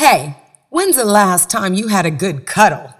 Hey, 0.00 0.36
when's 0.70 0.96
the 0.96 1.04
last 1.04 1.50
time 1.50 1.74
you 1.74 1.88
had 1.88 2.06
a 2.06 2.10
good 2.10 2.46
cuddle? 2.46 2.94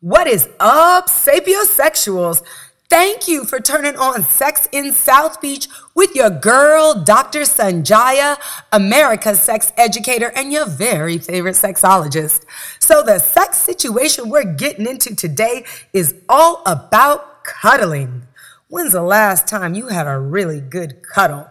What 0.00 0.26
is 0.26 0.48
up, 0.58 1.06
sapiosexuals? 1.06 2.42
Thank 2.90 3.28
you 3.28 3.44
for 3.44 3.60
turning 3.60 3.94
on 3.94 4.24
Sex 4.24 4.68
in 4.72 4.92
South 4.92 5.40
Beach 5.40 5.68
with 5.94 6.16
your 6.16 6.30
girl, 6.30 6.94
Dr. 7.04 7.42
Sonjia, 7.42 8.38
America's 8.72 9.40
sex 9.40 9.72
educator 9.76 10.32
and 10.34 10.52
your 10.52 10.66
very 10.66 11.18
favorite 11.18 11.54
sexologist. 11.54 12.44
So, 12.80 13.04
the 13.04 13.20
sex 13.20 13.58
situation 13.58 14.30
we're 14.30 14.52
getting 14.52 14.88
into 14.88 15.14
today 15.14 15.64
is 15.92 16.16
all 16.28 16.64
about 16.66 17.35
cuddling. 17.46 18.26
When's 18.68 18.92
the 18.92 19.02
last 19.02 19.46
time 19.46 19.74
you 19.74 19.88
had 19.88 20.06
a 20.06 20.18
really 20.18 20.60
good 20.60 21.02
cuddle? 21.02 21.48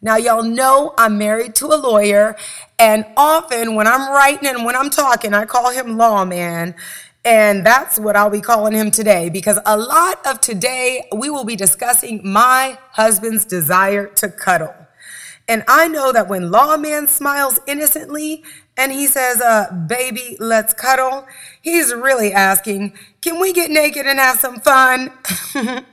Now, 0.00 0.16
y'all 0.16 0.44
know 0.44 0.94
I'm 0.96 1.18
married 1.18 1.56
to 1.56 1.66
a 1.66 1.74
lawyer, 1.74 2.36
and 2.78 3.04
often 3.16 3.74
when 3.74 3.88
I'm 3.88 4.12
writing 4.12 4.48
and 4.48 4.64
when 4.64 4.76
I'm 4.76 4.90
talking, 4.90 5.34
I 5.34 5.44
call 5.44 5.70
him 5.70 5.96
lawman. 5.96 6.76
And 7.24 7.66
that's 7.66 7.98
what 7.98 8.14
I'll 8.14 8.30
be 8.30 8.40
calling 8.40 8.72
him 8.72 8.90
today 8.90 9.28
because 9.28 9.58
a 9.66 9.76
lot 9.76 10.24
of 10.24 10.40
today 10.40 11.08
we 11.14 11.28
will 11.28 11.44
be 11.44 11.56
discussing 11.56 12.20
my 12.22 12.78
husband's 12.92 13.44
desire 13.44 14.06
to 14.06 14.28
cuddle. 14.28 14.72
And 15.48 15.64
I 15.66 15.88
know 15.88 16.12
that 16.12 16.28
when 16.28 16.50
Lawman 16.50 17.08
smiles 17.08 17.58
innocently 17.66 18.44
and 18.78 18.92
he 18.92 19.08
says, 19.08 19.40
uh, 19.40 19.72
baby, 19.88 20.36
let's 20.38 20.72
cuddle, 20.72 21.26
he's 21.60 21.92
really 21.92 22.32
asking, 22.32 22.96
can 23.20 23.40
we 23.40 23.52
get 23.52 23.72
naked 23.72 24.06
and 24.06 24.20
have 24.20 24.38
some 24.38 24.60
fun? 24.60 25.10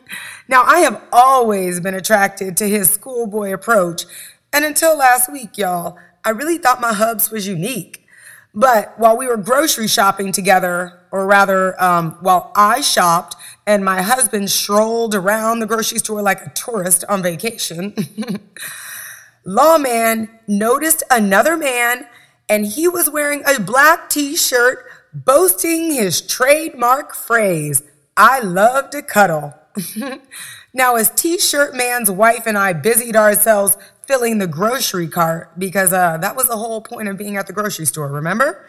now, 0.47 0.61
I 0.63 0.81
have 0.81 1.01
always 1.11 1.79
been 1.79 1.95
attracted 1.95 2.55
to 2.57 2.69
his 2.69 2.91
schoolboy 2.91 3.51
approach. 3.51 4.05
And 4.53 4.63
until 4.63 4.95
last 4.95 5.31
week, 5.31 5.57
y'all, 5.57 5.97
I 6.23 6.29
really 6.29 6.59
thought 6.59 6.79
my 6.79 6.93
hubs 6.93 7.31
was 7.31 7.47
unique. 7.47 8.05
But 8.53 8.97
while 8.99 9.17
we 9.17 9.25
were 9.25 9.37
grocery 9.37 9.87
shopping 9.87 10.31
together, 10.31 11.01
or 11.11 11.25
rather, 11.25 11.81
um, 11.83 12.11
while 12.21 12.51
I 12.55 12.81
shopped 12.81 13.35
and 13.65 13.83
my 13.83 14.03
husband 14.03 14.51
strolled 14.51 15.15
around 15.15 15.59
the 15.59 15.65
grocery 15.65 15.97
store 15.97 16.21
like 16.21 16.45
a 16.45 16.51
tourist 16.51 17.03
on 17.09 17.23
vacation, 17.23 17.95
Lawman 19.45 20.29
noticed 20.47 21.01
another 21.09 21.57
man 21.57 22.07
and 22.49 22.65
he 22.65 22.87
was 22.87 23.09
wearing 23.09 23.43
a 23.45 23.59
black 23.59 24.09
t 24.09 24.35
shirt 24.35 24.85
boasting 25.13 25.91
his 25.91 26.21
trademark 26.21 27.15
phrase, 27.15 27.83
I 28.17 28.39
love 28.39 28.89
to 28.91 29.01
cuddle. 29.01 29.53
now, 30.73 30.95
as 30.95 31.09
t 31.09 31.37
shirt 31.37 31.75
man's 31.75 32.11
wife 32.11 32.43
and 32.45 32.57
I 32.57 32.73
busied 32.73 33.15
ourselves 33.15 33.77
filling 34.05 34.37
the 34.37 34.47
grocery 34.47 35.07
cart 35.07 35.57
because 35.57 35.91
uh, 35.91 36.17
that 36.17 36.35
was 36.35 36.47
the 36.47 36.57
whole 36.57 36.81
point 36.81 37.07
of 37.07 37.17
being 37.17 37.37
at 37.37 37.47
the 37.47 37.53
grocery 37.53 37.85
store, 37.85 38.07
remember? 38.11 38.67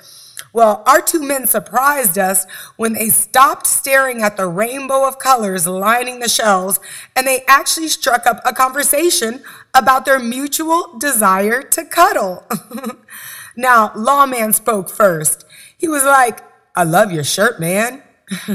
Well, 0.52 0.82
our 0.86 1.00
two 1.00 1.22
men 1.22 1.47
surprised 1.47 2.19
us 2.19 2.47
when 2.77 2.92
they 2.94 3.08
stopped 3.08 3.66
staring 3.66 4.22
at 4.22 4.36
the 4.36 4.47
rainbow 4.47 5.06
of 5.06 5.19
colors 5.19 5.66
lining 5.66 6.20
the 6.20 6.28
shelves 6.28 6.78
and 7.14 7.27
they 7.27 7.42
actually 7.47 7.88
struck 7.88 8.27
up 8.27 8.41
a 8.44 8.52
conversation 8.52 9.42
about 9.74 10.04
their 10.04 10.19
mutual 10.19 10.97
desire 10.98 11.62
to 11.62 11.84
cuddle. 11.84 12.47
now, 13.56 13.92
Lawman 13.94 14.52
spoke 14.52 14.90
first. 14.90 15.44
He 15.76 15.88
was 15.88 16.04
like, 16.04 16.40
I 16.74 16.84
love 16.84 17.10
your 17.10 17.24
shirt, 17.24 17.58
man. 17.58 18.02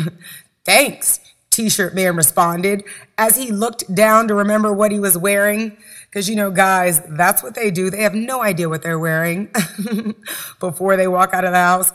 Thanks, 0.66 1.20
T 1.50 1.70
shirt 1.70 1.96
man 1.96 2.16
responded 2.16 2.84
as 3.18 3.36
he 3.36 3.52
looked 3.52 3.94
down 3.94 4.28
to 4.28 4.36
remember 4.36 4.72
what 4.72 4.92
he 4.92 5.00
was 5.00 5.18
wearing. 5.18 5.78
Because, 6.06 6.30
you 6.30 6.36
know, 6.36 6.52
guys, 6.52 7.02
that's 7.10 7.42
what 7.42 7.56
they 7.56 7.72
do. 7.72 7.90
They 7.90 8.04
have 8.04 8.14
no 8.14 8.42
idea 8.42 8.70
what 8.70 8.84
they're 8.84 9.00
wearing 9.00 9.50
before 10.60 10.98
they 10.98 11.08
walk 11.08 11.34
out 11.34 11.46
of 11.46 11.52
the 11.52 11.58
house. 11.58 11.92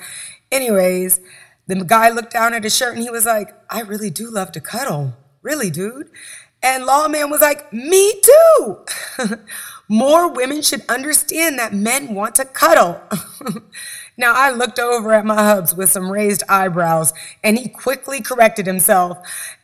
Anyways, 0.50 1.20
the 1.66 1.76
guy 1.84 2.10
looked 2.10 2.32
down 2.32 2.54
at 2.54 2.64
his 2.64 2.74
shirt 2.74 2.94
and 2.94 3.02
he 3.02 3.10
was 3.10 3.26
like, 3.26 3.54
I 3.70 3.80
really 3.80 4.10
do 4.10 4.30
love 4.30 4.52
to 4.52 4.60
cuddle. 4.60 5.14
Really, 5.42 5.70
dude. 5.70 6.10
And 6.62 6.86
Lawman 6.86 7.30
was 7.30 7.40
like, 7.40 7.72
Me 7.72 8.20
too. 8.20 8.84
More 9.88 10.28
women 10.28 10.62
should 10.62 10.82
understand 10.88 11.58
that 11.58 11.72
men 11.72 12.14
want 12.14 12.34
to 12.36 12.44
cuddle. 12.44 13.00
now, 14.16 14.32
I 14.34 14.50
looked 14.50 14.80
over 14.80 15.12
at 15.12 15.24
my 15.24 15.36
hubs 15.36 15.74
with 15.74 15.90
some 15.90 16.10
raised 16.10 16.42
eyebrows, 16.48 17.12
and 17.44 17.56
he 17.56 17.68
quickly 17.68 18.20
corrected 18.20 18.66
himself 18.66 19.18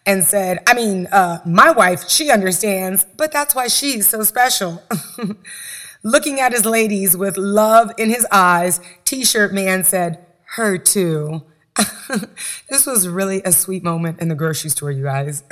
and 0.06 0.22
said, 0.22 0.60
I 0.66 0.74
mean, 0.74 1.06
uh, 1.06 1.40
my 1.44 1.72
wife, 1.72 2.08
she 2.08 2.30
understands, 2.30 3.04
but 3.16 3.32
that's 3.32 3.54
why 3.54 3.66
she's 3.66 4.08
so 4.08 4.22
special. 4.22 4.82
Looking 6.04 6.40
at 6.40 6.52
his 6.52 6.64
ladies 6.64 7.16
with 7.16 7.36
love 7.36 7.92
in 7.98 8.08
his 8.08 8.26
eyes, 8.30 8.80
T 9.04 9.24
shirt 9.24 9.52
man 9.52 9.82
said, 9.82 10.24
Her 10.56 10.78
too. 10.78 11.42
this 12.68 12.86
was 12.86 13.08
really 13.08 13.42
a 13.44 13.52
sweet 13.52 13.82
moment 13.82 14.20
in 14.20 14.28
the 14.28 14.34
grocery 14.34 14.70
store, 14.70 14.90
you 14.90 15.04
guys. 15.04 15.42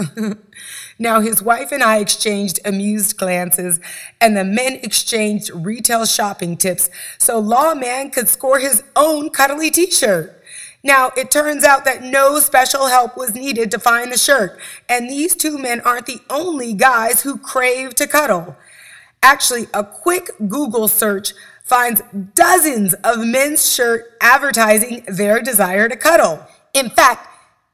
now, 0.98 1.20
his 1.20 1.42
wife 1.42 1.72
and 1.72 1.82
I 1.82 1.98
exchanged 1.98 2.60
amused 2.64 3.16
glances, 3.16 3.80
and 4.20 4.36
the 4.36 4.44
men 4.44 4.74
exchanged 4.82 5.50
retail 5.54 6.04
shopping 6.04 6.56
tips 6.56 6.90
so 7.18 7.38
Lawman 7.38 8.10
could 8.10 8.28
score 8.28 8.58
his 8.58 8.82
own 8.94 9.30
cuddly 9.30 9.70
t 9.70 9.90
shirt. 9.90 10.36
Now, 10.82 11.10
it 11.16 11.30
turns 11.30 11.62
out 11.62 11.84
that 11.84 12.02
no 12.02 12.38
special 12.38 12.86
help 12.86 13.16
was 13.16 13.34
needed 13.34 13.70
to 13.70 13.78
find 13.78 14.10
the 14.10 14.18
shirt, 14.18 14.58
and 14.88 15.08
these 15.08 15.34
two 15.34 15.58
men 15.58 15.80
aren't 15.80 16.06
the 16.06 16.20
only 16.30 16.72
guys 16.72 17.22
who 17.22 17.38
crave 17.38 17.94
to 17.96 18.06
cuddle. 18.06 18.56
Actually, 19.22 19.66
a 19.74 19.84
quick 19.84 20.30
Google 20.48 20.88
search 20.88 21.34
finds 21.70 22.02
dozens 22.34 22.94
of 23.04 23.24
men's 23.24 23.72
shirt 23.72 24.16
advertising 24.20 25.04
their 25.06 25.40
desire 25.40 25.88
to 25.88 25.96
cuddle. 25.96 26.44
In 26.74 26.90
fact, 26.90 27.28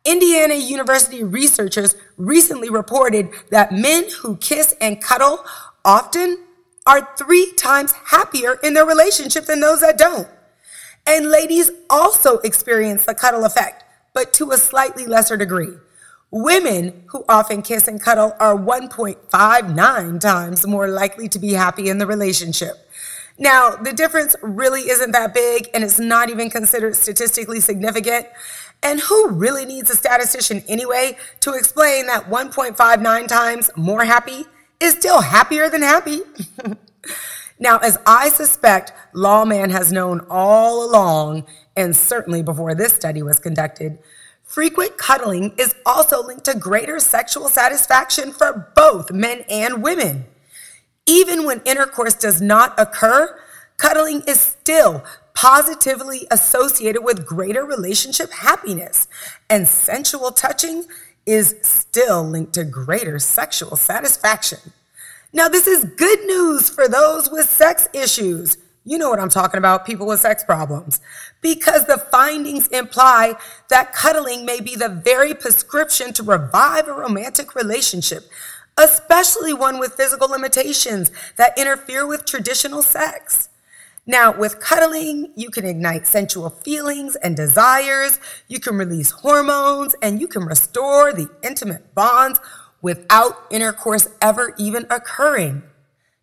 Indiana 0.04 0.54
University 0.54 1.24
researchers 1.24 1.96
recently 2.18 2.68
reported 2.68 3.30
that 3.50 3.72
men 3.72 4.04
who 4.20 4.36
kiss 4.36 4.74
and 4.82 5.02
cuddle 5.02 5.42
often 5.82 6.44
are 6.86 7.08
three 7.16 7.52
times 7.54 7.92
happier 8.04 8.58
in 8.62 8.74
their 8.74 8.84
relationship 8.84 9.46
than 9.46 9.60
those 9.60 9.80
that 9.80 9.96
don't. 9.96 10.28
And 11.06 11.30
ladies 11.30 11.70
also 11.88 12.36
experience 12.40 13.06
the 13.06 13.14
cuddle 13.14 13.46
effect, 13.46 13.82
but 14.12 14.34
to 14.34 14.50
a 14.50 14.58
slightly 14.58 15.06
lesser 15.06 15.38
degree. 15.38 15.72
Women 16.30 17.04
who 17.06 17.24
often 17.30 17.62
kiss 17.62 17.88
and 17.88 18.00
cuddle 18.00 18.34
are 18.38 18.56
1.59 18.56 20.20
times 20.20 20.66
more 20.66 20.88
likely 20.88 21.28
to 21.28 21.38
be 21.38 21.54
happy 21.54 21.88
in 21.88 21.96
the 21.96 22.06
relationship. 22.06 22.85
Now, 23.38 23.76
the 23.76 23.92
difference 23.92 24.34
really 24.42 24.88
isn't 24.88 25.12
that 25.12 25.34
big 25.34 25.68
and 25.74 25.84
it's 25.84 25.98
not 25.98 26.30
even 26.30 26.50
considered 26.50 26.96
statistically 26.96 27.60
significant. 27.60 28.26
And 28.82 29.00
who 29.00 29.30
really 29.30 29.64
needs 29.64 29.90
a 29.90 29.96
statistician 29.96 30.62
anyway 30.68 31.16
to 31.40 31.52
explain 31.52 32.06
that 32.06 32.30
1.59 32.30 33.28
times 33.28 33.70
more 33.76 34.04
happy 34.04 34.44
is 34.80 34.92
still 34.94 35.20
happier 35.20 35.68
than 35.68 35.82
happy? 35.82 36.20
Now, 37.58 37.78
as 37.78 37.98
I 38.06 38.28
suspect 38.28 38.92
Lawman 39.14 39.70
has 39.70 39.92
known 39.92 40.26
all 40.28 40.84
along, 40.84 41.46
and 41.74 41.96
certainly 41.96 42.42
before 42.42 42.74
this 42.74 42.92
study 42.92 43.22
was 43.22 43.38
conducted, 43.38 43.98
frequent 44.44 44.98
cuddling 44.98 45.54
is 45.56 45.74
also 45.86 46.22
linked 46.22 46.44
to 46.46 46.54
greater 46.54 47.00
sexual 47.00 47.48
satisfaction 47.48 48.32
for 48.32 48.72
both 48.76 49.10
men 49.10 49.44
and 49.48 49.82
women. 49.82 50.26
Even 51.06 51.44
when 51.44 51.62
intercourse 51.64 52.14
does 52.14 52.42
not 52.42 52.74
occur, 52.78 53.38
cuddling 53.76 54.22
is 54.26 54.40
still 54.40 55.04
positively 55.34 56.26
associated 56.30 57.04
with 57.04 57.26
greater 57.26 57.64
relationship 57.64 58.32
happiness, 58.32 59.06
and 59.48 59.68
sensual 59.68 60.32
touching 60.32 60.84
is 61.26 61.56
still 61.62 62.22
linked 62.22 62.54
to 62.54 62.64
greater 62.64 63.18
sexual 63.18 63.76
satisfaction. 63.76 64.58
Now, 65.32 65.48
this 65.48 65.66
is 65.66 65.84
good 65.84 66.24
news 66.24 66.70
for 66.70 66.88
those 66.88 67.30
with 67.30 67.50
sex 67.50 67.88
issues. 67.92 68.56
You 68.84 68.96
know 68.96 69.10
what 69.10 69.20
I'm 69.20 69.28
talking 69.28 69.58
about, 69.58 69.84
people 69.84 70.06
with 70.06 70.20
sex 70.20 70.44
problems. 70.44 71.00
Because 71.42 71.86
the 71.86 71.98
findings 71.98 72.68
imply 72.68 73.34
that 73.68 73.92
cuddling 73.92 74.46
may 74.46 74.60
be 74.60 74.76
the 74.76 74.88
very 74.88 75.34
prescription 75.34 76.12
to 76.14 76.22
revive 76.22 76.88
a 76.88 76.92
romantic 76.92 77.54
relationship, 77.54 78.22
especially 78.78 79.52
one 79.52 79.78
with 79.78 79.94
physical 79.94 80.30
limitations 80.30 81.10
that 81.36 81.58
interfere 81.58 82.06
with 82.06 82.24
traditional 82.24 82.82
sex. 82.82 83.48
Now, 84.06 84.36
with 84.36 84.60
cuddling, 84.60 85.32
you 85.34 85.50
can 85.50 85.66
ignite 85.66 86.06
sensual 86.06 86.50
feelings 86.50 87.16
and 87.16 87.36
desires, 87.36 88.20
you 88.46 88.60
can 88.60 88.76
release 88.76 89.10
hormones, 89.10 89.96
and 90.00 90.20
you 90.20 90.28
can 90.28 90.44
restore 90.44 91.12
the 91.12 91.28
intimate 91.42 91.92
bonds 91.94 92.38
without 92.80 93.46
intercourse 93.50 94.08
ever 94.20 94.54
even 94.58 94.86
occurring. 94.90 95.64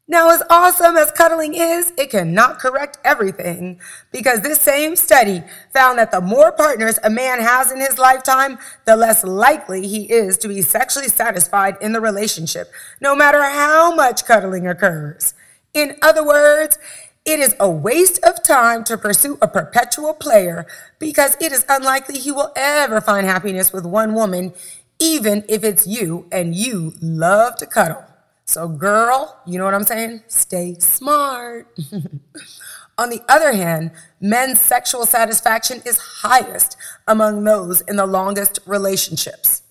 Now, 0.05 0.31
as 0.31 0.43
awesome 0.49 0.97
as 0.97 1.11
cuddling 1.11 1.53
is, 1.53 1.93
it 1.97 2.09
cannot 2.09 2.59
correct 2.59 2.97
everything 3.05 3.79
because 4.11 4.41
this 4.41 4.59
same 4.59 4.97
study 4.97 5.43
found 5.73 5.97
that 5.97 6.11
the 6.11 6.19
more 6.19 6.51
partners 6.51 6.99
a 7.05 7.09
man 7.09 7.39
has 7.39 7.71
in 7.71 7.79
his 7.79 7.97
lifetime, 7.97 8.59
the 8.83 8.97
less 8.97 9.23
likely 9.23 9.87
he 9.87 10.11
is 10.11 10.37
to 10.39 10.49
be 10.49 10.61
sexually 10.61 11.07
satisfied 11.07 11.77
in 11.79 11.93
the 11.93 12.01
relationship, 12.01 12.69
no 12.99 13.15
matter 13.15 13.41
how 13.43 13.95
much 13.95 14.25
cuddling 14.25 14.67
occurs. 14.67 15.35
In 15.73 15.95
other 16.01 16.25
words, 16.25 16.77
it 17.23 17.39
is 17.39 17.55
a 17.57 17.69
waste 17.69 18.19
of 18.25 18.43
time 18.43 18.83
to 18.83 18.97
pursue 18.97 19.37
a 19.41 19.47
perpetual 19.47 20.13
player 20.13 20.67
because 20.99 21.37
it 21.39 21.53
is 21.53 21.63
unlikely 21.69 22.19
he 22.19 22.33
will 22.33 22.51
ever 22.57 22.99
find 22.99 23.25
happiness 23.25 23.71
with 23.71 23.85
one 23.85 24.13
woman, 24.13 24.53
even 24.99 25.45
if 25.47 25.63
it's 25.63 25.87
you 25.87 26.27
and 26.29 26.55
you 26.55 26.93
love 27.01 27.55
to 27.55 27.65
cuddle. 27.65 28.03
So, 28.45 28.67
girl, 28.67 29.39
you 29.45 29.57
know 29.57 29.65
what 29.65 29.73
I'm 29.73 29.83
saying? 29.83 30.23
Stay 30.27 30.75
smart. 30.79 31.67
On 32.97 33.09
the 33.09 33.21
other 33.27 33.53
hand, 33.53 33.91
men's 34.21 34.59
sexual 34.59 35.05
satisfaction 35.05 35.81
is 35.85 35.97
highest 35.97 36.77
among 37.07 37.43
those 37.43 37.81
in 37.81 37.95
the 37.95 38.05
longest 38.05 38.59
relationships. 38.65 39.63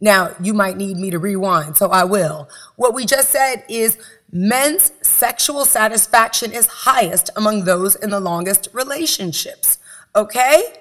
Now, 0.00 0.34
you 0.42 0.52
might 0.52 0.76
need 0.76 0.98
me 0.98 1.10
to 1.10 1.18
rewind, 1.18 1.76
so 1.76 1.88
I 1.88 2.04
will. 2.04 2.50
What 2.74 2.94
we 2.94 3.06
just 3.06 3.30
said 3.30 3.64
is 3.68 3.96
men's 4.30 4.92
sexual 5.00 5.64
satisfaction 5.64 6.52
is 6.52 6.66
highest 6.66 7.30
among 7.34 7.64
those 7.64 7.94
in 7.94 8.10
the 8.10 8.20
longest 8.20 8.68
relationships. 8.74 9.78
Okay? 10.14 10.74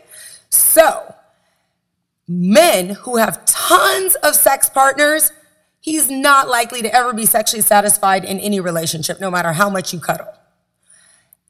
So, 0.49 1.15
men 2.27 2.89
who 2.89 3.15
have 3.17 3.45
tons 3.45 4.15
of 4.15 4.35
sex 4.35 4.69
partners 4.69 5.31
he's 5.85 6.09
not 6.09 6.49
likely 6.49 6.81
to 6.81 6.91
ever 6.91 7.13
be 7.13 7.27
sexually 7.27 7.61
satisfied 7.61 8.25
in 8.25 8.39
any 8.39 8.59
relationship, 8.59 9.21
no 9.21 9.29
matter 9.29 9.53
how 9.53 9.69
much 9.69 9.93
you 9.93 9.99
cuddle. 9.99 10.33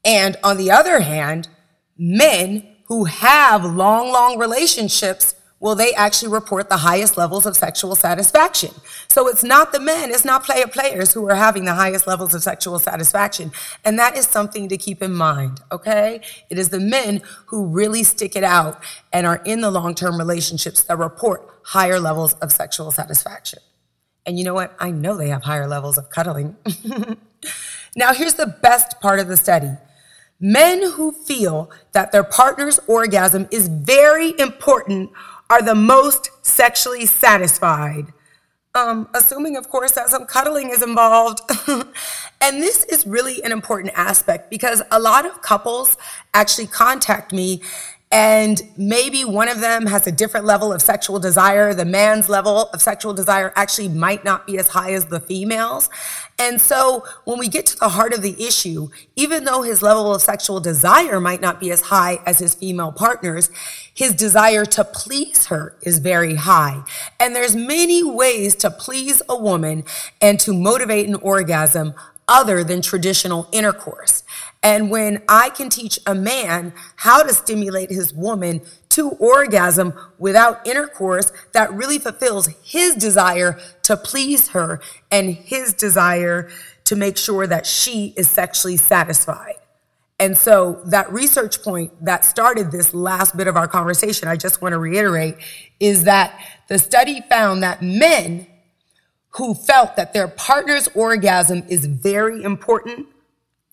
And 0.04 0.36
on 0.44 0.58
the 0.58 0.70
other 0.70 1.00
hand, 1.00 1.48
men 1.96 2.68
who 2.84 3.04
have 3.04 3.64
long, 3.64 4.12
long 4.12 4.38
relationships, 4.38 5.34
well, 5.58 5.74
they 5.74 5.94
actually 5.94 6.30
report 6.30 6.68
the 6.68 6.76
highest 6.76 7.16
levels 7.16 7.46
of 7.46 7.56
sexual 7.56 7.96
satisfaction. 7.96 8.72
So 9.08 9.26
it's 9.26 9.42
not 9.42 9.72
the 9.72 9.80
men, 9.80 10.10
it's 10.10 10.24
not 10.24 10.44
player 10.44 10.66
players 10.66 11.14
who 11.14 11.26
are 11.30 11.34
having 11.34 11.64
the 11.64 11.72
highest 11.72 12.06
levels 12.06 12.34
of 12.34 12.42
sexual 12.42 12.78
satisfaction. 12.78 13.52
And 13.86 13.98
that 13.98 14.18
is 14.18 14.26
something 14.26 14.68
to 14.68 14.76
keep 14.76 15.02
in 15.02 15.14
mind, 15.14 15.62
okay? 15.72 16.20
It 16.50 16.58
is 16.58 16.68
the 16.68 16.78
men 16.78 17.22
who 17.46 17.64
really 17.68 18.02
stick 18.02 18.36
it 18.36 18.44
out 18.44 18.82
and 19.14 19.26
are 19.26 19.40
in 19.46 19.62
the 19.62 19.70
long 19.70 19.94
term 19.94 20.18
relationships 20.18 20.82
that 20.84 20.98
report 20.98 21.48
higher 21.62 21.98
levels 21.98 22.34
of 22.34 22.52
sexual 22.52 22.90
satisfaction. 22.90 23.60
And 24.26 24.38
you 24.38 24.44
know 24.44 24.54
what? 24.54 24.74
I 24.80 24.90
know 24.90 25.16
they 25.16 25.28
have 25.28 25.44
higher 25.44 25.68
levels 25.68 25.96
of 25.96 26.10
cuddling. 26.10 26.56
now, 27.96 28.12
here's 28.12 28.34
the 28.34 28.58
best 28.60 29.00
part 29.00 29.20
of 29.20 29.28
the 29.28 29.36
study 29.36 29.70
men 30.38 30.82
who 30.92 31.12
feel 31.12 31.70
that 31.92 32.12
their 32.12 32.24
partner's 32.24 32.78
orgasm 32.86 33.48
is 33.50 33.68
very 33.68 34.38
important 34.38 35.10
are 35.48 35.62
the 35.62 35.74
most 35.74 36.30
sexually 36.42 37.06
satisfied. 37.06 38.12
Um, 38.74 39.08
assuming, 39.14 39.56
of 39.56 39.70
course, 39.70 39.92
that 39.92 40.10
some 40.10 40.26
cuddling 40.26 40.68
is 40.68 40.82
involved. 40.82 41.40
and 42.42 42.62
this 42.62 42.84
is 42.84 43.06
really 43.06 43.42
an 43.42 43.50
important 43.50 43.94
aspect 43.96 44.50
because 44.50 44.82
a 44.90 45.00
lot 45.00 45.24
of 45.24 45.40
couples 45.40 45.96
actually 46.34 46.66
contact 46.66 47.32
me 47.32 47.62
and 48.12 48.62
maybe 48.76 49.24
one 49.24 49.48
of 49.48 49.60
them 49.60 49.86
has 49.86 50.06
a 50.06 50.12
different 50.12 50.46
level 50.46 50.72
of 50.72 50.80
sexual 50.80 51.18
desire. 51.18 51.74
The 51.74 51.84
man's 51.84 52.28
level 52.28 52.70
of 52.72 52.80
sexual 52.80 53.12
desire 53.12 53.52
actually 53.56 53.88
might 53.88 54.24
not 54.24 54.46
be 54.46 54.58
as 54.58 54.68
high 54.68 54.92
as 54.92 55.06
the 55.06 55.18
female's. 55.18 55.90
And 56.38 56.60
so 56.60 57.04
when 57.24 57.38
we 57.38 57.48
get 57.48 57.66
to 57.66 57.76
the 57.76 57.88
heart 57.88 58.12
of 58.12 58.22
the 58.22 58.40
issue, 58.42 58.90
even 59.16 59.44
though 59.44 59.62
his 59.62 59.82
level 59.82 60.14
of 60.14 60.22
sexual 60.22 60.60
desire 60.60 61.18
might 61.18 61.40
not 61.40 61.58
be 61.58 61.72
as 61.72 61.80
high 61.80 62.20
as 62.24 62.38
his 62.38 62.54
female 62.54 62.92
partners, 62.92 63.50
his 63.92 64.14
desire 64.14 64.64
to 64.66 64.84
please 64.84 65.46
her 65.46 65.76
is 65.82 65.98
very 65.98 66.36
high. 66.36 66.84
And 67.18 67.34
there's 67.34 67.56
many 67.56 68.04
ways 68.04 68.54
to 68.56 68.70
please 68.70 69.20
a 69.28 69.36
woman 69.36 69.82
and 70.20 70.38
to 70.40 70.52
motivate 70.52 71.08
an 71.08 71.16
orgasm 71.16 71.94
other 72.28 72.62
than 72.62 72.82
traditional 72.82 73.48
intercourse. 73.52 74.22
And 74.66 74.90
when 74.90 75.22
I 75.28 75.50
can 75.50 75.70
teach 75.70 76.00
a 76.06 76.14
man 76.16 76.72
how 76.96 77.22
to 77.22 77.32
stimulate 77.32 77.88
his 77.88 78.12
woman 78.12 78.62
to 78.88 79.10
orgasm 79.10 79.94
without 80.18 80.66
intercourse, 80.66 81.30
that 81.52 81.72
really 81.72 82.00
fulfills 82.00 82.48
his 82.64 82.96
desire 82.96 83.60
to 83.84 83.96
please 83.96 84.48
her 84.48 84.80
and 85.08 85.32
his 85.32 85.72
desire 85.72 86.50
to 86.82 86.96
make 86.96 87.16
sure 87.16 87.46
that 87.46 87.64
she 87.64 88.12
is 88.16 88.28
sexually 88.28 88.76
satisfied. 88.76 89.54
And 90.18 90.36
so 90.36 90.82
that 90.86 91.12
research 91.12 91.62
point 91.62 91.92
that 92.04 92.24
started 92.24 92.72
this 92.72 92.92
last 92.92 93.36
bit 93.36 93.46
of 93.46 93.56
our 93.56 93.68
conversation, 93.68 94.26
I 94.26 94.34
just 94.34 94.60
want 94.60 94.72
to 94.72 94.80
reiterate, 94.80 95.36
is 95.78 96.02
that 96.04 96.40
the 96.66 96.80
study 96.80 97.20
found 97.28 97.62
that 97.62 97.82
men 97.82 98.48
who 99.36 99.54
felt 99.54 99.94
that 99.94 100.12
their 100.12 100.26
partner's 100.26 100.88
orgasm 100.88 101.62
is 101.68 101.86
very 101.86 102.42
important 102.42 103.06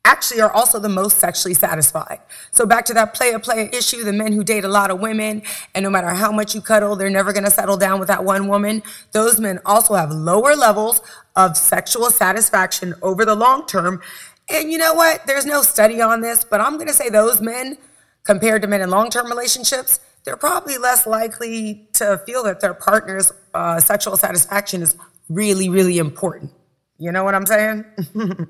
actually 0.06 0.42
are 0.42 0.52
also 0.52 0.80
the 0.80 0.90
most 0.90 1.18
sexually 1.18 1.54
satisfied. 1.54 2.20
So 2.52 2.66
back 2.66 2.86
to 2.86 2.94
that 2.94 3.14
player 3.14 3.40
player 3.40 3.70
issue, 3.72 4.04
the 4.04 4.14
men 4.14 4.34
who 4.34 4.44
date 4.44 4.66
a 4.66 4.68
lot 4.68 4.92
of 4.92 5.00
women 5.00 5.44
and 5.74 5.84
no 5.84 5.90
matter 5.90 6.10
how 6.10 6.32
much 6.32 6.54
you 6.54 6.62
cuddle, 6.62 6.96
they're 6.96 7.10
never 7.10 7.32
going 7.32 7.46
to 7.46 7.52
settle 7.52 7.78
down 7.78 8.00
with 8.00 8.10
that 8.10 8.24
one 8.24 8.48
woman. 8.48 8.84
Those 9.14 9.40
men 9.40 9.60
also 9.66 9.96
have 9.96 10.12
lower 10.12 10.56
levels 10.56 11.02
of 11.36 11.56
sexual 11.56 12.10
satisfaction 12.10 12.94
over 13.02 13.24
the 13.24 13.36
long 13.36 13.66
term. 13.66 14.02
And 14.50 14.72
you 14.72 14.78
know 14.78 14.94
what? 14.94 15.26
There's 15.26 15.46
no 15.46 15.62
study 15.62 16.02
on 16.02 16.22
this, 16.22 16.44
but 16.44 16.60
I'm 16.60 16.74
going 16.74 16.88
to 16.88 16.94
say 16.94 17.10
those 17.10 17.40
men 17.40 17.78
compared 18.24 18.62
to 18.62 18.68
men 18.68 18.82
in 18.82 18.90
long-term 18.90 19.28
relationships, 19.28 20.00
they're 20.24 20.38
probably 20.38 20.78
less 20.78 21.06
likely 21.06 21.88
to 21.94 22.22
feel 22.26 22.44
that 22.44 22.62
their 22.62 22.74
partner's 22.74 23.32
uh, 23.54 23.80
sexual 23.80 24.16
satisfaction 24.16 24.82
is 24.82 24.96
really, 25.30 25.70
really 25.70 25.98
important. 25.98 26.52
You 26.98 27.12
know 27.12 27.24
what 27.24 27.36
I'm 27.36 27.46
saying? 27.46 27.86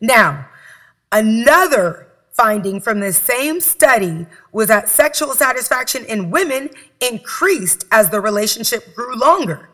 now, 0.00 0.48
Another 1.12 2.08
finding 2.32 2.80
from 2.80 3.00
the 3.00 3.12
same 3.12 3.60
study 3.60 4.26
was 4.50 4.68
that 4.68 4.88
sexual 4.88 5.34
satisfaction 5.34 6.04
in 6.06 6.30
women 6.30 6.70
increased 7.00 7.84
as 7.92 8.08
the 8.08 8.20
relationship 8.20 8.94
grew 8.94 9.14
longer. 9.14 9.68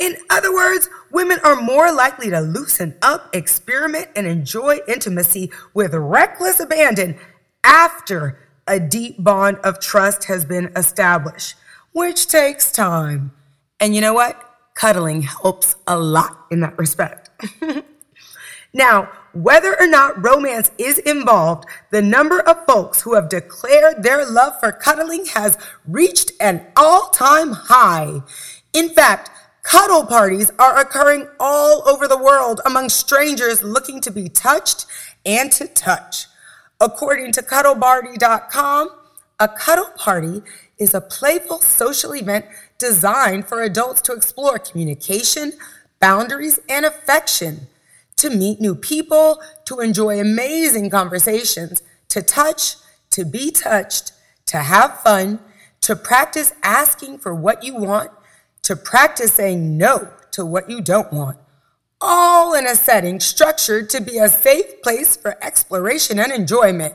In 0.00 0.16
other 0.28 0.52
words, 0.52 0.88
women 1.12 1.38
are 1.44 1.60
more 1.60 1.92
likely 1.92 2.30
to 2.30 2.40
loosen 2.40 2.96
up, 3.02 3.34
experiment, 3.34 4.08
and 4.16 4.26
enjoy 4.26 4.78
intimacy 4.88 5.52
with 5.74 5.94
reckless 5.94 6.58
abandon 6.58 7.16
after 7.62 8.38
a 8.66 8.80
deep 8.80 9.22
bond 9.22 9.58
of 9.58 9.78
trust 9.78 10.24
has 10.24 10.44
been 10.44 10.72
established, 10.74 11.54
which 11.92 12.26
takes 12.26 12.72
time. 12.72 13.30
And 13.78 13.94
you 13.94 14.00
know 14.00 14.14
what? 14.14 14.42
Cuddling 14.74 15.22
helps 15.22 15.76
a 15.86 15.98
lot 15.98 16.46
in 16.50 16.60
that 16.60 16.78
respect. 16.78 17.30
now, 18.72 19.08
whether 19.32 19.78
or 19.80 19.86
not 19.86 20.22
romance 20.24 20.70
is 20.78 20.98
involved, 20.98 21.64
the 21.90 22.02
number 22.02 22.40
of 22.40 22.64
folks 22.66 23.02
who 23.02 23.14
have 23.14 23.28
declared 23.28 24.02
their 24.02 24.24
love 24.24 24.58
for 24.60 24.70
cuddling 24.72 25.26
has 25.26 25.58
reached 25.86 26.32
an 26.40 26.66
all 26.76 27.08
time 27.08 27.52
high. 27.52 28.20
In 28.72 28.88
fact, 28.90 29.30
cuddle 29.62 30.06
parties 30.06 30.50
are 30.58 30.78
occurring 30.78 31.28
all 31.40 31.86
over 31.88 32.06
the 32.06 32.18
world 32.18 32.60
among 32.64 32.88
strangers 32.88 33.62
looking 33.62 34.00
to 34.02 34.10
be 34.10 34.28
touched 34.28 34.86
and 35.26 35.50
to 35.52 35.66
touch. 35.66 36.26
According 36.80 37.32
to 37.32 37.42
cuddleparty.com, 37.42 38.90
a 39.38 39.48
cuddle 39.48 39.90
party 39.96 40.42
is 40.78 40.94
a 40.94 41.00
playful 41.00 41.58
social 41.58 42.14
event 42.14 42.46
designed 42.78 43.46
for 43.46 43.62
adults 43.62 44.00
to 44.02 44.12
explore 44.12 44.58
communication, 44.58 45.52
boundaries, 45.98 46.60
and 46.68 46.86
affection 46.86 47.66
to 48.20 48.30
meet 48.30 48.60
new 48.60 48.74
people, 48.74 49.40
to 49.64 49.80
enjoy 49.80 50.20
amazing 50.20 50.90
conversations, 50.90 51.82
to 52.08 52.22
touch, 52.22 52.76
to 53.10 53.24
be 53.24 53.50
touched, 53.50 54.12
to 54.46 54.58
have 54.58 55.00
fun, 55.00 55.40
to 55.80 55.96
practice 55.96 56.52
asking 56.62 57.18
for 57.18 57.34
what 57.34 57.64
you 57.64 57.74
want, 57.74 58.10
to 58.62 58.76
practice 58.76 59.34
saying 59.34 59.78
no 59.78 60.10
to 60.32 60.44
what 60.44 60.68
you 60.68 60.80
don't 60.80 61.12
want. 61.12 61.38
All 62.00 62.54
in 62.54 62.66
a 62.66 62.74
setting 62.74 63.20
structured 63.20 63.90
to 63.90 64.00
be 64.00 64.18
a 64.18 64.28
safe 64.28 64.82
place 64.82 65.16
for 65.16 65.42
exploration 65.42 66.18
and 66.18 66.32
enjoyment. 66.32 66.94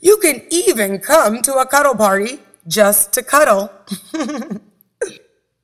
You 0.00 0.16
can 0.18 0.42
even 0.50 0.98
come 0.98 1.42
to 1.42 1.54
a 1.54 1.66
cuddle 1.66 1.94
party 1.94 2.40
just 2.66 3.12
to 3.14 3.22
cuddle. 3.22 3.72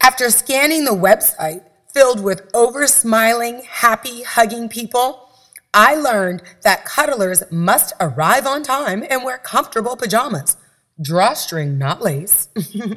After 0.02 0.30
scanning 0.30 0.84
the 0.84 0.92
website, 0.92 1.62
filled 1.94 2.22
with 2.22 2.50
over 2.52 2.86
smiling, 2.88 3.62
happy, 3.62 4.24
hugging 4.24 4.68
people, 4.68 5.30
I 5.72 5.94
learned 5.94 6.42
that 6.62 6.84
cuddlers 6.84 7.42
must 7.50 7.94
arrive 8.00 8.46
on 8.46 8.62
time 8.64 9.04
and 9.08 9.24
wear 9.24 9.38
comfortable 9.38 9.96
pajamas, 9.96 10.56
drawstring, 11.00 11.78
not 11.78 12.02
lace. 12.02 12.48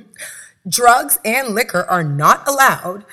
Drugs 0.68 1.20
and 1.24 1.50
liquor 1.50 1.86
are 1.90 2.04
not 2.04 2.48
allowed. 2.48 3.06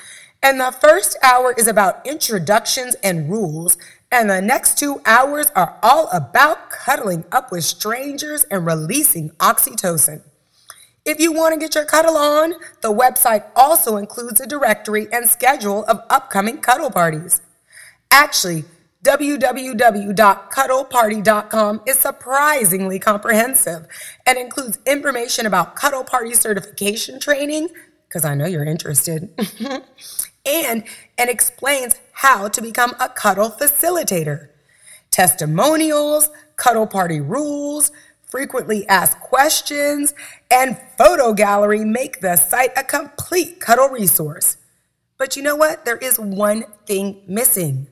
And 0.43 0.61
the 0.61 0.73
first 0.73 1.17
hour 1.23 1.55
is 1.57 1.67
about 1.67 2.07
introductions 2.07 2.97
and 3.03 3.31
rules. 3.31 3.76
And 4.11 4.29
the 4.29 4.43
next 4.43 4.79
two 4.79 5.00
hours 5.07 5.50
are 5.55 5.79
all 5.83 6.09
about 6.09 6.71
cuddling 6.71 7.25
up 7.31 7.53
with 7.53 7.64
strangers 7.64 8.45
and 8.45 8.67
releasing 8.67 9.31
oxytocin. 9.41 10.23
If 11.04 11.20
you 11.20 11.32
want 11.32 11.52
to 11.52 11.61
get 11.61 11.75
your 11.75 11.84
cuddle 11.84 12.16
on, 12.16 12.54
the 12.80 12.90
website 12.90 13.44
also 13.54 13.99
includes 13.99 14.40
a 14.40 14.46
directory 14.46 15.06
and 15.12 15.28
schedule 15.28 15.84
of 15.84 16.00
upcoming 16.08 16.62
cuddle 16.62 16.90
parties. 16.90 17.42
Actually, 18.11 18.64
www.cuddleparty.com 19.04 21.82
is 21.87 21.99
surprisingly 21.99 22.99
comprehensive 22.99 23.87
and 24.25 24.38
includes 24.38 24.78
information 24.87 25.44
about 25.44 25.76
cuddle 25.76 26.04
party 26.04 26.32
certification 26.32 27.20
training, 27.20 27.68
because 28.08 28.25
I 28.25 28.34
know 28.34 28.46
you're 28.46 28.64
interested, 28.64 29.28
and 30.46 30.84
and 31.18 31.28
explains 31.28 32.00
how 32.12 32.49
to 32.49 32.62
become 32.62 32.94
a 32.99 33.11
cuddle 33.11 33.50
facilitator. 33.50 34.49
Testimonials, 35.11 36.30
cuddle 36.56 36.87
party 36.87 37.20
rules, 37.20 37.92
frequently 38.28 38.87
asked 38.88 39.21
questions, 39.21 40.14
and 40.50 40.78
photo 40.99 41.33
gallery 41.33 41.85
make 41.85 42.21
the 42.21 42.37
site 42.37 42.73
a 42.76 42.85
complete 42.85 43.61
cuddle 43.61 43.88
resource. 43.88 44.57
But 45.19 45.37
you 45.37 45.43
know 45.43 45.57
what? 45.57 45.85
There 45.85 45.97
is 45.97 46.19
one 46.19 46.64
thing 46.87 47.23
missing. 47.26 47.88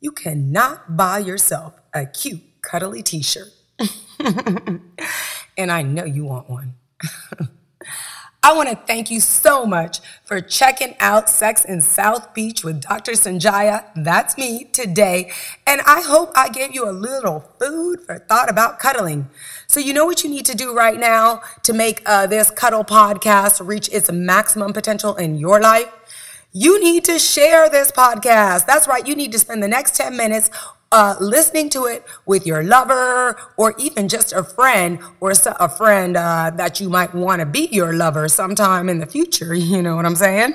You 0.00 0.12
cannot 0.12 0.96
buy 0.96 1.18
yourself 1.18 1.74
a 1.92 2.06
cute, 2.06 2.42
cuddly 2.62 3.02
t 3.02 3.22
shirt. 3.22 3.48
and 5.56 5.72
I 5.72 5.82
know 5.82 6.04
you 6.04 6.24
want 6.24 6.48
one. 6.48 6.74
I 8.44 8.52
want 8.52 8.68
to 8.68 8.76
thank 8.76 9.10
you 9.10 9.20
so 9.20 9.64
much 9.64 10.00
for 10.22 10.38
checking 10.42 10.96
out 11.00 11.30
Sex 11.30 11.64
in 11.64 11.80
South 11.80 12.34
Beach 12.34 12.62
with 12.62 12.82
Dr. 12.82 13.12
Sonjia. 13.12 13.86
That's 13.96 14.36
me 14.36 14.64
today. 14.64 15.32
And 15.66 15.80
I 15.86 16.02
hope 16.02 16.30
I 16.34 16.50
gave 16.50 16.74
you 16.74 16.86
a 16.86 16.92
little 16.92 17.40
food 17.58 18.02
for 18.02 18.18
thought 18.18 18.50
about 18.50 18.78
cuddling. 18.78 19.30
So, 19.66 19.80
you 19.80 19.94
know 19.94 20.04
what 20.04 20.24
you 20.24 20.28
need 20.28 20.44
to 20.44 20.54
do 20.54 20.74
right 20.74 21.00
now 21.00 21.40
to 21.62 21.72
make 21.72 22.02
uh, 22.04 22.26
this 22.26 22.50
cuddle 22.50 22.84
podcast 22.84 23.66
reach 23.66 23.88
its 23.90 24.12
maximum 24.12 24.74
potential 24.74 25.16
in 25.16 25.38
your 25.38 25.58
life? 25.58 25.90
You 26.52 26.78
need 26.84 27.04
to 27.04 27.18
share 27.18 27.70
this 27.70 27.90
podcast. 27.92 28.66
That's 28.66 28.86
right. 28.86 29.06
You 29.06 29.14
need 29.16 29.32
to 29.32 29.38
spend 29.38 29.62
the 29.62 29.68
next 29.68 29.96
10 29.96 30.18
minutes 30.18 30.50
uh, 30.94 31.16
listening 31.18 31.68
to 31.68 31.86
it 31.86 32.06
with 32.24 32.46
your 32.46 32.62
lover 32.62 33.36
or 33.56 33.74
even 33.78 34.08
just 34.08 34.32
a 34.32 34.44
friend 34.44 35.00
or 35.18 35.32
a 35.32 35.68
friend 35.68 36.16
uh, 36.16 36.52
that 36.54 36.78
you 36.80 36.88
might 36.88 37.12
want 37.12 37.40
to 37.40 37.46
be 37.46 37.68
your 37.72 37.92
lover 37.92 38.28
sometime 38.28 38.88
in 38.88 39.00
the 39.00 39.06
future. 39.06 39.52
You 39.74 39.82
know 39.82 39.96
what 39.96 40.06
I'm 40.06 40.14
saying? 40.14 40.54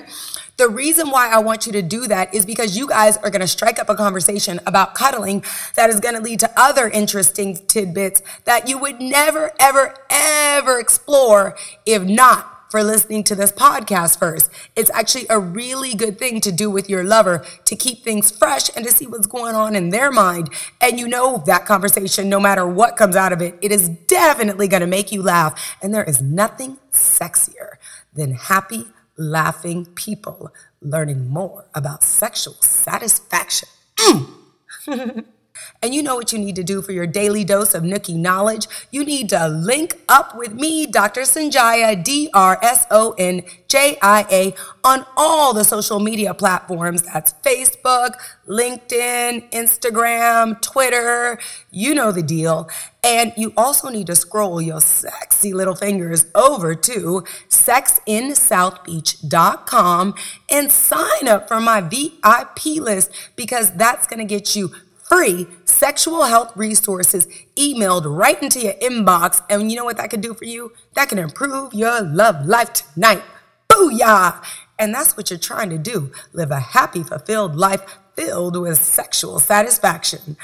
The 0.55 0.69
reason 0.69 1.09
why 1.09 1.29
I 1.29 1.39
want 1.39 1.65
you 1.65 1.73
to 1.73 1.81
do 1.81 2.07
that 2.07 2.33
is 2.33 2.45
because 2.45 2.77
you 2.77 2.87
guys 2.87 3.17
are 3.17 3.29
going 3.29 3.41
to 3.41 3.47
strike 3.47 3.79
up 3.79 3.89
a 3.89 3.95
conversation 3.95 4.61
about 4.65 4.95
cuddling 4.95 5.43
that 5.75 5.89
is 5.89 5.99
going 5.99 6.15
to 6.15 6.21
lead 6.21 6.39
to 6.41 6.51
other 6.55 6.87
interesting 6.87 7.57
tidbits 7.67 8.21
that 8.45 8.69
you 8.69 8.77
would 8.77 9.01
never, 9.01 9.51
ever, 9.59 9.95
ever 10.09 10.79
explore 10.79 11.57
if 11.85 12.03
not 12.03 12.58
for 12.69 12.83
listening 12.83 13.23
to 13.25 13.35
this 13.35 13.51
podcast 13.51 14.19
first. 14.19 14.49
It's 14.75 14.91
actually 14.91 15.25
a 15.29 15.39
really 15.39 15.93
good 15.95 16.19
thing 16.19 16.39
to 16.41 16.51
do 16.51 16.69
with 16.69 16.89
your 16.89 17.03
lover 17.03 17.45
to 17.65 17.75
keep 17.75 18.03
things 18.03 18.31
fresh 18.31 18.69
and 18.75 18.85
to 18.85 18.91
see 18.91 19.07
what's 19.07 19.27
going 19.27 19.55
on 19.55 19.75
in 19.75 19.89
their 19.89 20.11
mind. 20.11 20.49
And 20.79 20.99
you 20.99 21.07
know 21.07 21.43
that 21.45 21.65
conversation, 21.65 22.29
no 22.29 22.39
matter 22.39 22.65
what 22.65 22.95
comes 22.97 23.15
out 23.15 23.33
of 23.33 23.41
it, 23.41 23.57
it 23.61 23.71
is 23.71 23.89
definitely 23.89 24.67
going 24.67 24.81
to 24.81 24.87
make 24.87 25.11
you 25.11 25.21
laugh. 25.21 25.77
And 25.81 25.93
there 25.93 26.03
is 26.03 26.21
nothing 26.21 26.77
sexier 26.91 27.73
than 28.13 28.33
happy, 28.33 28.85
laughing 29.17 29.85
people 29.95 30.53
learning 30.81 31.27
more 31.27 31.65
about 31.73 32.03
sexual 32.03 32.53
satisfaction. 32.61 33.69
Mm. 33.97 35.25
And 35.81 35.95
you 35.95 36.03
know 36.03 36.15
what 36.15 36.33
you 36.33 36.39
need 36.39 36.57
to 36.57 36.63
do 36.63 36.81
for 36.81 36.91
your 36.91 37.07
daily 37.07 37.45
dose 37.45 37.73
of 37.73 37.83
Nookie 37.83 38.17
knowledge? 38.17 38.67
You 38.91 39.05
need 39.05 39.29
to 39.29 39.47
link 39.47 39.97
up 40.09 40.35
with 40.35 40.51
me, 40.53 40.85
Dr. 40.85 41.21
Sonjia, 41.21 42.03
D 42.03 42.29
R 42.33 42.59
S 42.61 42.85
O 42.91 43.15
N 43.17 43.43
J 43.69 43.97
I 44.01 44.25
A, 44.29 44.53
on 44.83 45.05
all 45.15 45.53
the 45.53 45.63
social 45.63 46.01
media 46.01 46.33
platforms. 46.33 47.03
That's 47.03 47.31
Facebook, 47.45 48.15
LinkedIn, 48.45 49.49
Instagram, 49.51 50.61
Twitter. 50.61 51.39
You 51.71 51.95
know 51.95 52.11
the 52.11 52.23
deal. 52.23 52.69
And 53.01 53.31
you 53.37 53.53
also 53.55 53.87
need 53.87 54.07
to 54.07 54.15
scroll 54.15 54.61
your 54.61 54.81
sexy 54.81 55.53
little 55.53 55.75
fingers 55.75 56.25
over 56.35 56.75
to 56.75 57.23
sexinsouthbeach.com 57.47 60.15
and 60.49 60.71
sign 60.71 61.27
up 61.29 61.47
for 61.47 61.61
my 61.61 61.79
VIP 61.79 62.65
list 62.81 63.11
because 63.37 63.71
that's 63.75 64.05
going 64.05 64.19
to 64.19 64.25
get 64.25 64.57
you 64.57 64.73
free 65.09 65.47
sexual 65.65 66.23
health 66.25 66.55
resources 66.55 67.27
emailed 67.55 68.03
right 68.05 68.41
into 68.41 68.61
your 68.61 68.73
inbox. 68.73 69.41
And 69.49 69.71
you 69.71 69.77
know 69.77 69.85
what 69.85 69.97
that 69.97 70.11
can 70.11 70.21
do 70.21 70.33
for 70.33 70.45
you? 70.45 70.71
That 70.93 71.09
can 71.09 71.17
improve 71.17 71.73
your 71.73 72.01
love 72.01 72.45
life 72.45 72.73
tonight. 72.73 73.23
Booyah! 73.69 74.41
And 74.77 74.93
that's 74.93 75.17
what 75.17 75.29
you're 75.29 75.39
trying 75.39 75.69
to 75.71 75.77
do. 75.77 76.11
Live 76.31 76.51
a 76.51 76.59
happy, 76.59 77.03
fulfilled 77.03 77.55
life 77.55 77.81
filled 78.15 78.59
with 78.59 78.77
sexual 78.77 79.39
satisfaction. 79.39 80.37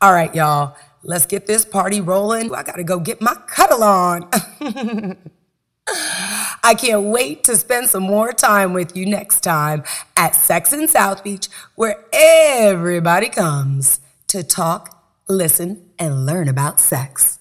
All 0.00 0.12
right, 0.12 0.34
y'all, 0.34 0.76
let's 1.02 1.26
get 1.26 1.46
this 1.46 1.64
party 1.64 2.00
rolling. 2.00 2.54
I 2.54 2.62
gotta 2.62 2.84
go 2.84 3.00
get 3.00 3.20
my 3.20 3.34
cuddle 3.46 3.82
on. 3.82 4.28
I 6.64 6.74
can't 6.74 7.04
wait 7.04 7.44
to 7.44 7.56
spend 7.56 7.88
some 7.88 8.04
more 8.04 8.32
time 8.32 8.72
with 8.72 8.96
you 8.96 9.06
next 9.06 9.40
time 9.40 9.82
at 10.16 10.36
Sex 10.36 10.72
in 10.72 10.86
South 10.86 11.24
Beach, 11.24 11.48
where 11.74 12.04
everybody 12.12 13.28
comes 13.28 14.00
to 14.32 14.42
talk, 14.42 15.04
listen, 15.28 15.90
and 15.98 16.24
learn 16.24 16.48
about 16.48 16.80
sex. 16.80 17.38